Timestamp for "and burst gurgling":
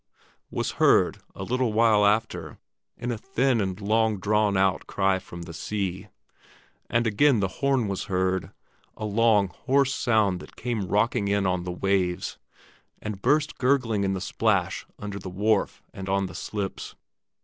12.99-14.03